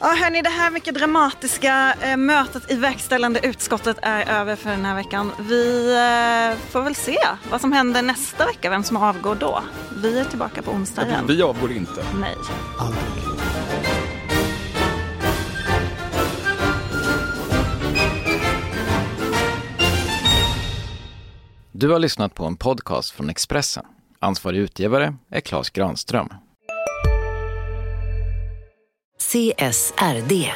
[0.00, 4.84] Ja, hörni, det här mycket dramatiska eh, mötet i verkställande utskottet är över för den
[4.84, 5.32] här veckan.
[5.38, 7.18] Vi eh, får väl se
[7.50, 9.62] vad som händer nästa vecka, vem som avgår då.
[10.02, 11.24] Vi är tillbaka på onsdag igen.
[11.28, 12.04] Vi avgår inte.
[12.20, 12.34] Nej.
[12.78, 13.37] Aldrig.
[21.80, 23.84] Du har lyssnat på en podcast från Expressen.
[24.18, 26.28] Ansvarig utgivare är Klas Granström.
[29.18, 30.52] CSRD.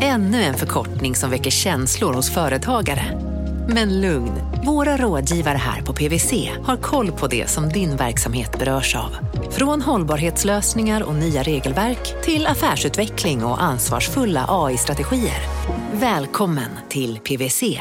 [0.00, 3.20] Ännu en förkortning som väcker känslor hos företagare.
[3.68, 4.32] Men lugn,
[4.66, 9.16] våra rådgivare här på PWC har koll på det som din verksamhet berörs av.
[9.50, 15.40] Från hållbarhetslösningar och nya regelverk till affärsutveckling och ansvarsfulla AI-strategier.
[15.92, 17.80] Välkommen till PWC.